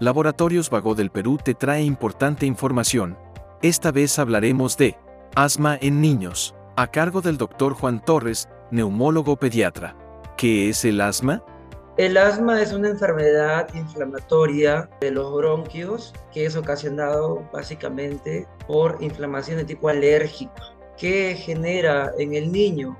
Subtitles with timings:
[0.00, 3.18] Laboratorios Vago del Perú te trae importante información.
[3.62, 4.96] Esta vez hablaremos de
[5.34, 9.96] asma en niños, a cargo del doctor Juan Torres, neumólogo pediatra.
[10.36, 11.42] ¿Qué es el asma?
[11.96, 19.56] El asma es una enfermedad inflamatoria de los bronquios que es ocasionado básicamente por inflamación
[19.56, 20.62] de tipo alérgica.
[20.96, 22.96] ¿Qué genera en el niño?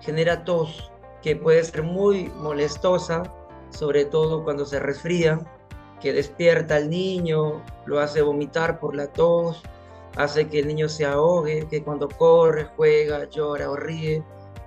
[0.00, 0.90] Genera tos,
[1.22, 3.32] que puede ser muy molestosa,
[3.70, 5.40] sobre todo cuando se resfría,
[6.00, 9.62] que despierta al niño, lo hace vomitar por la tos,
[10.16, 14.22] hace que el niño se ahogue, que cuando corre, juega, llora o ríe,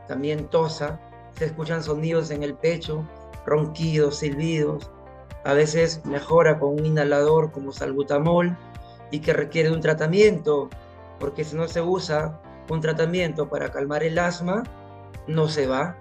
[0.07, 0.99] también tosa,
[1.37, 3.05] se escuchan sonidos en el pecho,
[3.45, 4.91] ronquidos, silbidos,
[5.43, 8.57] a veces mejora con un inhalador como salbutamol
[9.11, 10.69] y que requiere un tratamiento,
[11.19, 14.63] porque si no se usa un tratamiento para calmar el asma,
[15.27, 15.95] no se va,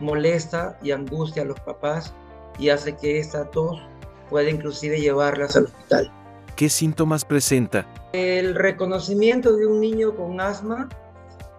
[0.00, 2.14] molesta y angustia a los papás
[2.58, 3.82] y hace que esta tos
[4.30, 6.12] pueda inclusive llevarlas al hospital.
[6.56, 7.86] ¿Qué síntomas presenta?
[8.12, 10.88] El reconocimiento de un niño con asma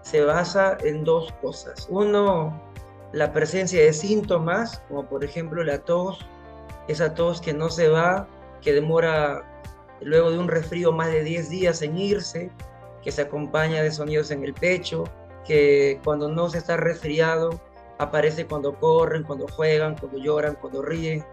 [0.02, 1.88] se basa en dos cosas.
[1.90, 2.60] Uno,
[3.14, 6.26] la presencia de síntomas, como por ejemplo la tos,
[6.88, 8.28] esa tos que no se va,
[8.62, 9.44] que demora
[10.02, 12.50] luego de un resfrío más de 10 días en irse,
[13.04, 15.04] que se acompaña de sonidos en el pecho,
[15.46, 17.62] que cuando no se está resfriado
[18.00, 21.24] aparece cuando corren, cuando juegan, cuando lloran, cuando ríen,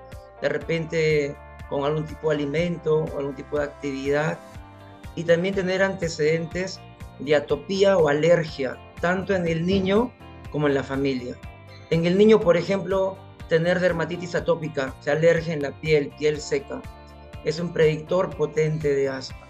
[0.44, 1.36] de repente
[1.70, 4.38] con algún tipo de alimento o algún tipo de actividad.
[5.16, 6.80] Y también tener antecedentes
[7.18, 10.12] de atopía o alergia, tanto en el niño
[10.50, 11.34] como en la familia.
[11.88, 13.16] En el niño, por ejemplo,
[13.48, 16.82] tener dermatitis atópica, se alergia en la piel, piel seca,
[17.44, 19.48] es un predictor potente de asma.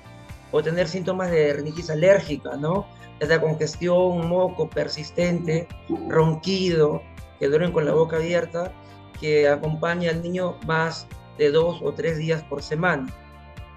[0.52, 2.86] O tener síntomas de rinitis alérgica, ¿no?
[3.18, 5.66] Esa congestión, moco persistente,
[6.08, 7.02] ronquido,
[7.40, 8.72] que duermen con la boca abierta,
[9.20, 11.06] que acompaña al niño más
[11.38, 13.06] de dos o tres días por semana.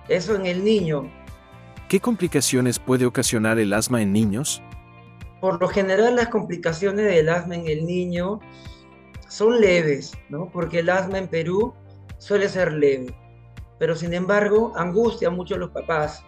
[0.07, 1.11] Eso en el niño.
[1.89, 4.61] ¿Qué complicaciones puede ocasionar el asma en niños?
[5.39, 8.39] Por lo general las complicaciones del asma en el niño
[9.27, 10.49] son leves, ¿no?
[10.51, 11.73] Porque el asma en Perú
[12.17, 13.15] suele ser leve,
[13.77, 16.23] pero sin embargo angustia mucho a los papás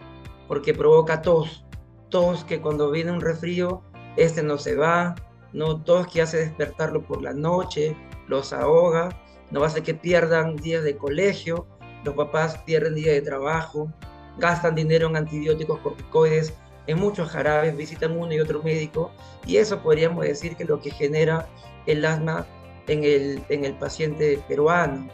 [0.46, 1.64] porque provoca tos,
[2.08, 3.82] tos que cuando viene un resfrío,
[4.16, 5.14] este no se va,
[5.52, 7.96] no tos que hace despertarlo por la noche,
[8.30, 9.10] los ahoga,
[9.50, 11.66] no hace que pierdan días de colegio,
[12.04, 13.92] los papás pierden días de trabajo,
[14.38, 16.54] gastan dinero en antibióticos corticoides
[16.86, 19.10] en muchos jarabes, visitan uno y otro médico,
[19.46, 21.48] y eso podríamos decir que lo que genera
[21.86, 22.46] el asma
[22.86, 25.08] en el, en el paciente peruano.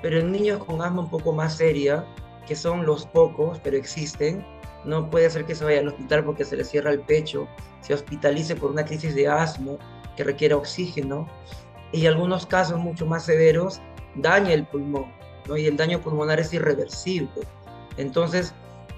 [0.00, 2.06] Pero en niños con asma un poco más seria,
[2.46, 4.44] que son los pocos, pero existen,
[4.84, 7.48] no puede ser que se vaya al hospital porque se le cierra el pecho,
[7.80, 9.72] se hospitalice por una crisis de asma
[10.16, 11.28] que requiere oxígeno,
[11.92, 13.80] y algunos casos mucho más severos
[14.14, 15.06] daña el pulmón,
[15.46, 15.56] ¿no?
[15.56, 17.30] y el daño pulmonar es irreversible.
[17.96, 18.54] Entonces,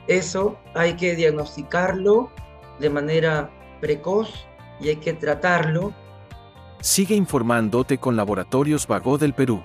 [0.07, 2.31] eso hay que diagnosticarlo
[2.79, 4.47] de manera precoz
[4.81, 5.93] y hay que tratarlo.
[6.81, 9.63] Sigue informándote con Laboratorios Vago del Perú.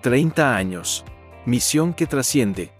[0.00, 1.04] 30 años.
[1.46, 2.73] Misión que trasciende.